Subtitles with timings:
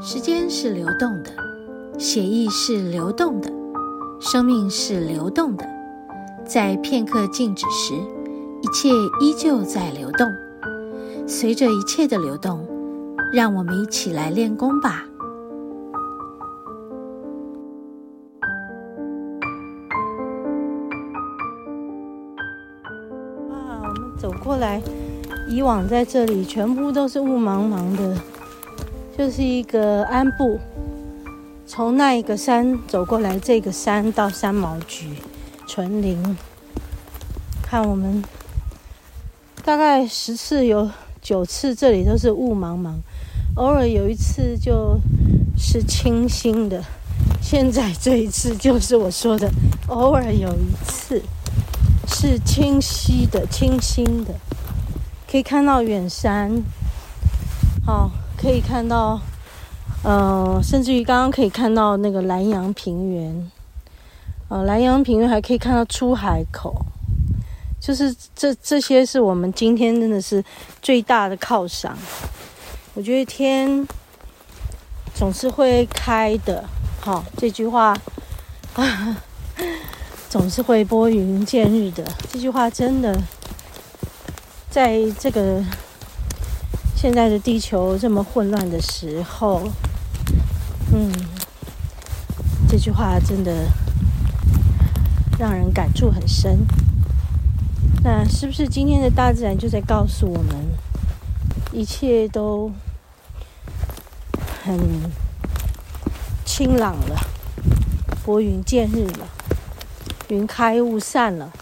[0.00, 1.30] 时间是流动的，
[1.98, 3.52] 血液是流动的，
[4.20, 5.66] 生命是流动的。
[6.46, 7.94] 在片刻静止时，
[8.62, 8.90] 一切
[9.20, 10.32] 依旧在流动。
[11.26, 12.64] 随着一切的流动，
[13.32, 15.04] 让我们一起来练功吧。
[23.50, 24.80] 哇，我们走过来，
[25.50, 28.16] 以往在这里全部都是雾茫茫的。
[29.18, 30.60] 就是一个安布，
[31.66, 35.08] 从那一个山走过来，这个山到三毛菊
[35.66, 36.36] 纯林，
[37.60, 38.22] 看我们
[39.64, 40.88] 大概十次有
[41.20, 42.92] 九次这里都是雾茫茫，
[43.56, 45.00] 偶尔有一次就
[45.58, 46.80] 是清新的，
[47.42, 49.50] 现在这一次就是我说的，
[49.88, 51.20] 偶尔有一次
[52.06, 54.32] 是清晰的、清新的，
[55.28, 56.62] 可以看到远山，
[57.84, 58.12] 好。
[58.40, 59.20] 可以看到，
[60.04, 63.50] 呃，甚至于刚刚可以看到那个兰阳平原，
[64.48, 66.86] 呃，兰阳平原还可以看到出海口，
[67.80, 70.44] 就是这这些是我们今天真的是
[70.80, 71.98] 最大的犒赏。
[72.94, 73.84] 我觉得天
[75.12, 76.64] 总是会开的，
[77.00, 77.96] 好，这句话
[78.74, 79.16] 啊，
[80.30, 83.20] 总是会拨云见日的，这句话真的
[84.70, 85.60] 在这个。
[87.00, 89.62] 现在的地球这么混乱的时候，
[90.92, 91.12] 嗯，
[92.68, 93.68] 这句话真的
[95.38, 96.58] 让人感触很深。
[98.02, 100.56] 那是不是今天的大自然就在告诉我们，
[101.70, 102.72] 一切都
[104.64, 104.76] 很
[106.44, 107.16] 清朗了，
[108.24, 109.28] 拨云见日了，
[110.26, 111.52] 云开雾散了，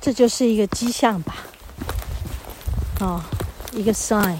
[0.00, 1.36] 这就是一个迹象吧。
[3.02, 3.18] 哦，
[3.72, 4.36] 一个 sign，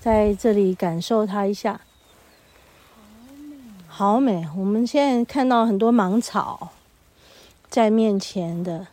[0.00, 1.80] 在这里感受它一下，
[3.88, 4.48] 好美，好美。
[4.56, 6.70] 我们现在看到很多芒草，
[7.68, 8.86] 在面前的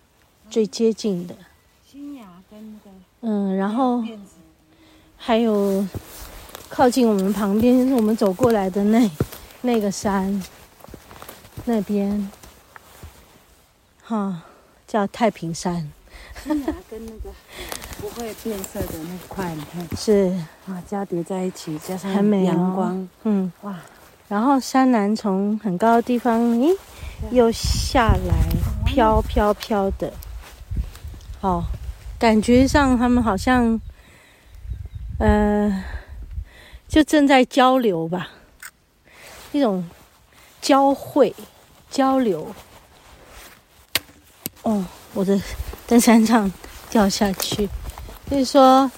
[0.50, 1.36] 最接近的，
[3.22, 4.04] 嗯，然后
[5.16, 5.86] 还有
[6.70, 9.08] 靠近我们旁边，就是我们走过来的那
[9.62, 10.44] 那个山
[11.66, 12.32] 那边，
[14.04, 14.42] 哈、哦，
[14.88, 15.92] 叫太平山。
[16.46, 17.30] 跟那个
[18.00, 19.98] 不会变色的那块，你看。
[19.98, 20.34] 是。
[20.68, 23.52] 啊，交叠在一起，加上很美阳光，哦、嗯。
[23.62, 23.76] 哇，
[24.28, 26.76] 然后山南从很高的地方，咦，
[27.32, 28.36] 又下来，
[28.86, 30.14] 飘飘飘的，
[31.42, 31.64] 哦，
[32.20, 33.80] 感觉上他们好像，
[35.20, 35.84] 呃，
[36.88, 38.30] 就正在交流吧，
[39.52, 39.84] 一种
[40.62, 41.36] 交汇、
[41.90, 42.54] 交流，
[44.62, 45.40] 哦，我的。
[45.88, 46.52] 登山杖
[46.92, 47.68] 掉下去，
[48.28, 48.92] 所以说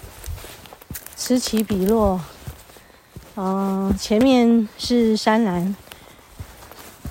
[1.15, 2.19] 此起彼落。
[3.35, 5.73] 嗯、前面是山岚，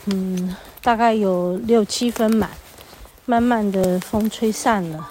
[0.05, 2.51] 嗯，大概有六七分满，
[3.25, 5.09] 慢慢的风吹散了，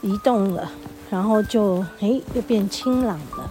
[0.00, 0.70] 移动了，
[1.10, 3.50] 然后就诶又变清朗了，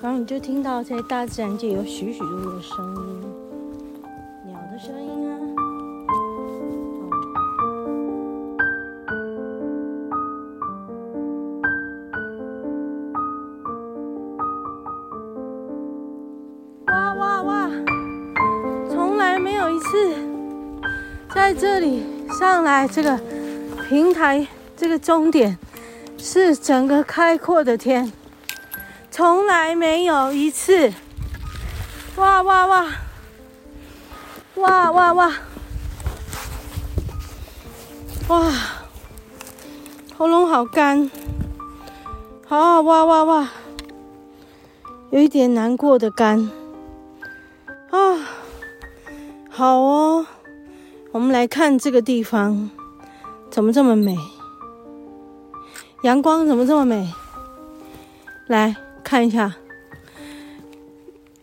[0.00, 3.25] 然后你就听到在大自然界有许许多多的声音，
[19.76, 20.14] 一次
[21.34, 22.02] 在这里
[22.38, 23.20] 上来这个
[23.90, 25.58] 平台，这个终点
[26.16, 28.10] 是整个开阔的天，
[29.10, 30.90] 从来没有一次，
[32.16, 32.86] 哇哇哇，
[34.54, 35.32] 哇哇哇，
[38.28, 38.52] 哇，
[40.16, 41.10] 喉咙好干，
[42.46, 43.50] 好哇哇哇，
[45.10, 46.50] 有一点难过的干，
[49.56, 50.26] 好哦。
[51.12, 52.68] 我们来看这个地方，
[53.50, 54.14] 怎么这么美？
[56.02, 57.10] 阳光怎么这么美？
[58.48, 59.54] 来看一下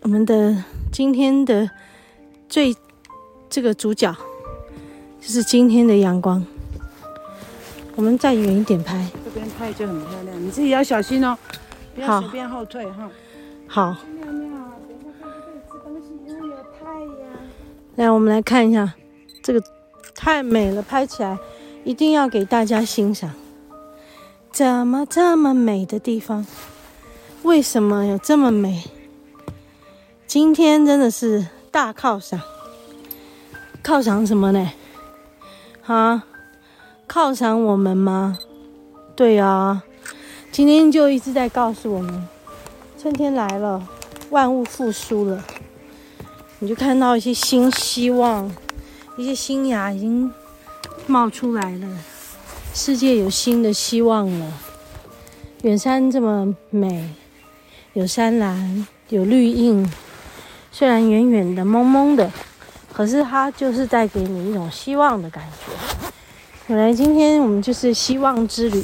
[0.04, 1.68] 我们的今天的
[2.48, 2.76] 最
[3.50, 4.16] 这个主角，
[5.20, 6.46] 就是今天的阳光。
[7.96, 11.36] 我们再远一点拍，这边拍就很漂亮，你自己要小心哦，
[11.96, 13.10] 不要随便后退哈。
[13.68, 13.96] 好。
[14.22, 14.53] 妙
[17.96, 18.94] 来，我们来看一下。
[19.44, 19.62] 这个
[20.16, 21.38] 太美了，拍起来
[21.84, 23.30] 一定要给大家欣赏。
[24.52, 26.46] 怎么这么美的地方？
[27.44, 28.84] 为什么有这么美？
[30.26, 32.42] 今天真的是大犒赏。
[33.84, 34.72] 犒赏什么呢？
[35.86, 36.24] 啊？
[37.08, 38.40] 犒赏我们吗？
[39.16, 39.84] 对啊，
[40.52, 42.28] 今天就一直在告诉我们，
[42.98, 43.88] 春天来了，
[44.32, 45.44] 万物复苏了，
[46.64, 48.50] 你就看到一些新希望，
[49.18, 50.32] 一些新芽已经
[51.08, 51.98] 冒出来了，
[52.74, 54.50] 世界有新的希望了。
[55.64, 57.14] 远山这么美，
[57.92, 59.86] 有山岚，有绿荫，
[60.72, 62.32] 虽然远远的、蒙蒙的，
[62.94, 65.74] 可是它就是带给你一种希望的感觉。
[66.66, 68.82] 本来今天我们就是希望之旅，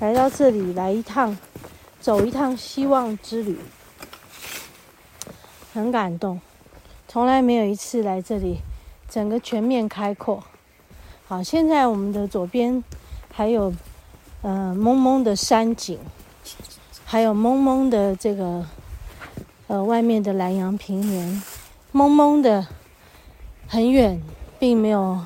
[0.00, 1.34] 来到这里来一趟，
[2.02, 3.56] 走一趟希望之旅，
[5.72, 6.38] 很感动，
[7.12, 8.60] 从来没有一次来这里，
[9.06, 10.42] 整个全面开阔。
[11.28, 12.82] 好，现在我们的左边
[13.30, 13.70] 还有
[14.40, 15.98] 呃蒙蒙的山景，
[17.04, 18.64] 还有蒙蒙的这个
[19.66, 21.42] 呃外面的南阳平原，
[21.90, 22.66] 蒙蒙的
[23.68, 24.22] 很远，
[24.58, 25.18] 并没有。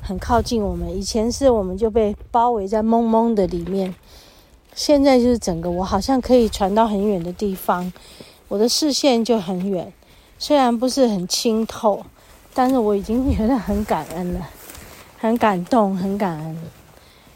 [0.00, 3.92] 很靠近我们，以前是我们就被包围在蒙蒙的里面，
[4.72, 7.92] 现在就是整个我好像可以传到很远的地方，
[8.46, 9.92] 我的视线就很远，
[10.46, 12.04] 虽然不是很清透，
[12.52, 14.46] 但是我已经 觉得很感恩了，
[15.16, 16.58] 很感动，很感恩，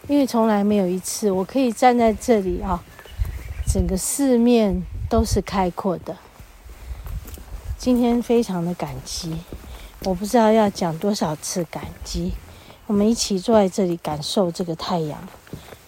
[0.08, 2.84] 因为从来没有一次我可以站在这里啊，
[3.66, 6.14] 整个四面都是开阔的，
[7.78, 9.38] 今天非常的感激，
[10.04, 12.34] 我不知道要讲多少次感激。
[12.87, 15.19] 我们一起坐在这里，感受这个太阳，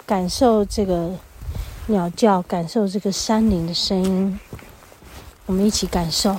[0.06, 1.10] 感受这个
[1.88, 4.40] 鸟叫，感受这个山林的声音。
[5.44, 6.34] 我们一起感受。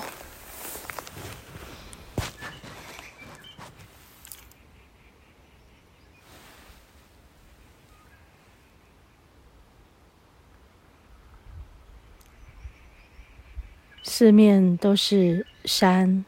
[14.04, 16.26] 四面都是山，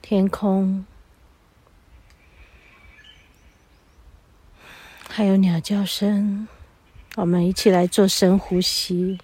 [0.00, 0.84] 天空。
[5.08, 6.46] 还有鸟叫声，
[7.16, 9.18] 我们一起来做深呼吸。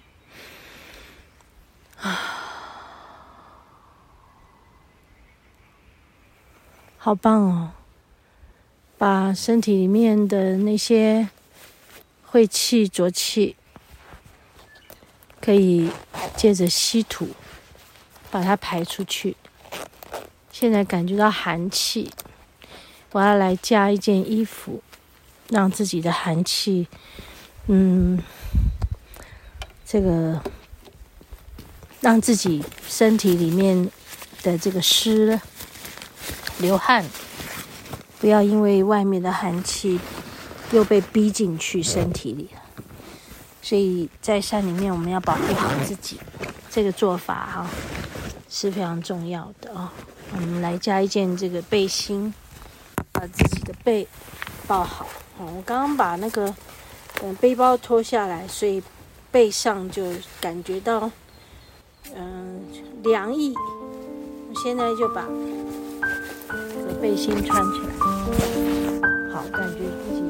[2.01, 2.19] 啊，
[6.97, 7.71] 好棒哦！
[8.97, 11.29] 把身体里面的那些
[12.23, 13.55] 晦气、浊气，
[15.41, 15.89] 可以
[16.35, 17.29] 借着吸吐
[18.35, 19.37] 把它排出去。
[20.51, 22.11] 现在感觉到寒气，
[23.13, 24.83] 我要来加一件衣服。
[25.47, 26.87] 让自己的寒气，
[27.67, 28.19] 嗯，
[29.85, 30.41] 这个
[32.01, 33.91] 让自己身体里面
[34.41, 35.39] 的这个湿
[36.57, 37.05] 流汗，
[38.19, 39.99] 不要因为外面的寒气
[40.71, 42.61] 又被逼进去身体里了。
[43.61, 46.19] 所以在山里面，我们要保护好自己，
[46.71, 47.69] 这个做法哈
[48.49, 49.93] 是非常重要的啊。
[50.33, 52.33] 我们来加一件这个背心，
[53.11, 54.07] 把自己的背
[54.67, 55.07] 抱好。
[55.37, 56.53] 哦，我刚刚把那个
[57.21, 58.81] 嗯背包脱下来，所以
[59.31, 60.03] 背上就
[60.39, 61.11] 感觉到
[62.15, 62.61] 嗯
[63.03, 63.53] 凉意。
[64.49, 65.25] 我现在就把
[66.49, 67.93] 这个背心穿起来，
[69.33, 70.24] 好，感觉自己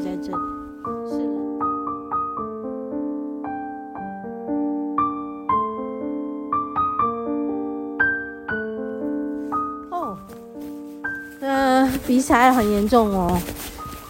[12.08, 13.40] 鼻塞很严重哦。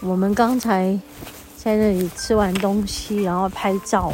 [0.00, 0.98] 我们刚才
[1.56, 4.12] 在那里吃完东西，然后拍照，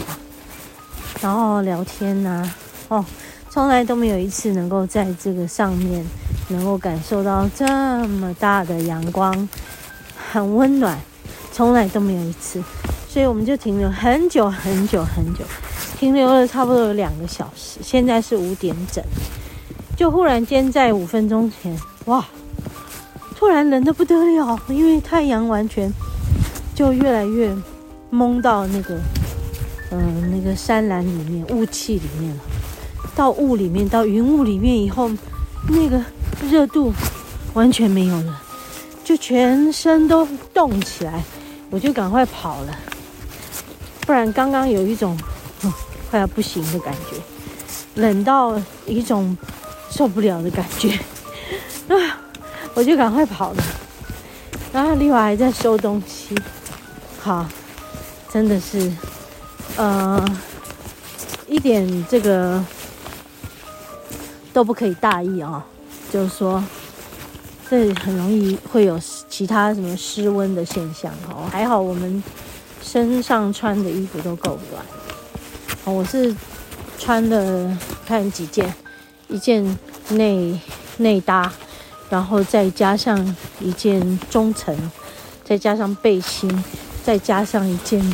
[1.20, 2.48] 然后聊天呐、
[2.88, 3.04] 哦，
[3.50, 6.04] 从来都没有一次能够在这个上面
[6.48, 7.66] 能够感受到这
[8.08, 9.48] 么大的阳光，
[10.30, 10.96] 很温暖，
[11.52, 12.62] 从来都没有一次，
[13.08, 15.44] 所以我们就停留很久很久很久，
[15.98, 19.04] 停留了差不多有两个小时，现在是五点整，
[19.96, 22.24] 就忽然间在五分钟前，哇！
[23.42, 25.92] 突然冷得不得了，因为太阳完全
[26.76, 27.52] 就越来越
[28.08, 28.94] 蒙到那个，
[29.90, 32.40] 嗯、呃，那个山岚里面、雾气里面了。
[33.16, 35.10] 到雾里面，到云雾里面以后，
[35.68, 36.00] 那个
[36.48, 36.92] 热度
[37.52, 38.40] 完全没有了，
[39.02, 41.20] 就全身都冻起来，
[41.68, 42.78] 我就赶快跑了。
[44.06, 45.18] 不然刚刚有一种、
[46.12, 47.16] 快要不行的感觉，
[48.00, 48.56] 冷到
[48.86, 49.36] 一种
[49.90, 50.92] 受不了的感觉
[51.88, 52.20] 啊！
[52.74, 53.62] 我就赶快跑了，
[54.72, 56.34] 然后丽华还在收东西，
[57.20, 57.46] 好，
[58.30, 58.90] 真的是，
[59.76, 60.24] 呃，
[61.46, 62.64] 一点这个
[64.52, 65.62] 都不可以大意啊、哦，
[66.10, 66.64] 就是说，
[67.68, 68.98] 这很容易会有
[69.28, 71.46] 其他什么失温的现象哦。
[71.52, 72.24] 还好我们
[72.82, 74.82] 身上穿的衣服都够暖，
[75.84, 76.34] 哦，我是
[76.98, 78.74] 穿了看几件，
[79.28, 80.58] 一件内
[80.96, 81.52] 内搭。
[82.12, 84.76] 然后再加上一件中层，
[85.42, 86.62] 再加上背心，
[87.02, 88.04] 再加上一件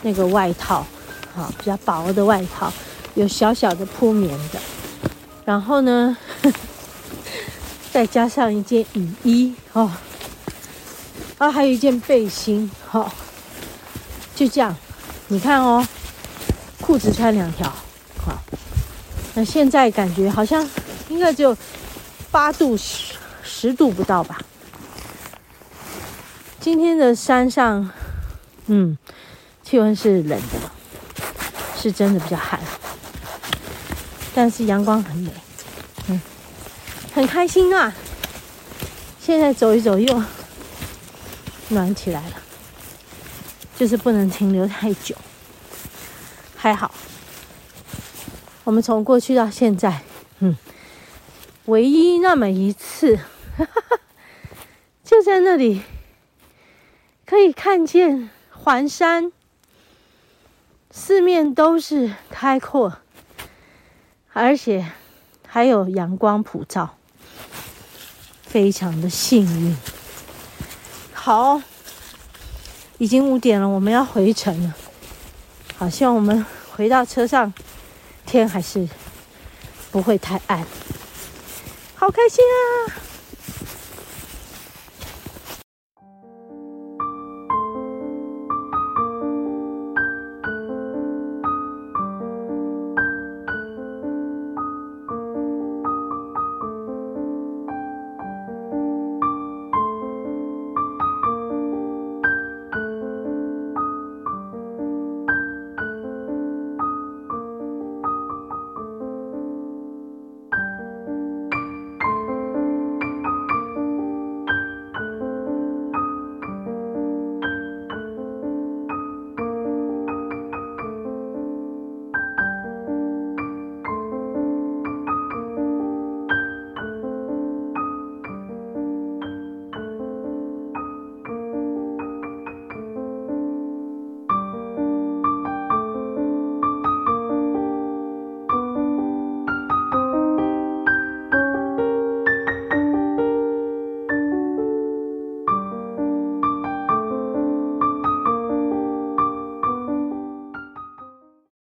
[0.00, 0.86] 那个外套，
[1.34, 2.72] 好，比较薄的外套，
[3.14, 4.58] 有小小的铺棉的。
[5.44, 6.16] 然后呢，
[7.92, 9.92] 再加上一件雨衣，哦，
[11.36, 13.12] 啊，还有一件背心，好，
[14.34, 14.74] 就这样。
[15.28, 15.86] 你看哦，
[16.80, 17.70] 裤子穿两条，
[18.24, 18.42] 好。
[19.34, 20.66] 那现在感觉好像
[21.10, 21.54] 应该就
[22.34, 23.14] 八度十
[23.44, 24.40] 十度不到吧。
[26.58, 27.88] 今天的山上，
[28.66, 28.98] 嗯，
[29.62, 30.70] 气温是冷的，
[31.80, 32.58] 是真的比较寒。
[34.34, 35.30] 但是阳光很美，
[36.08, 36.20] 嗯，
[37.14, 37.94] 很开心啊！
[39.20, 40.20] 现在走一走又
[41.68, 42.36] 暖起来了，
[43.76, 45.14] 就是不能停留太久。
[46.56, 46.92] 还好，
[48.64, 50.02] 我们从过去到现在，
[50.40, 50.56] 嗯，
[51.66, 53.18] 唯一那么一次，
[55.02, 55.82] 就在那里
[57.24, 59.32] 可以看见环山，
[60.90, 62.98] 四面都是开阔。
[64.34, 64.84] 而且
[65.46, 66.98] 还有阳光普照，
[68.42, 69.76] 非常的幸运。
[71.12, 71.62] 好，
[72.98, 74.74] 已经五点了，我们要回程了。
[75.76, 77.54] 好，希望我们回到车上，
[78.26, 78.88] 天还是
[79.90, 80.66] 不会太暗。
[82.04, 83.13] 好开心啊！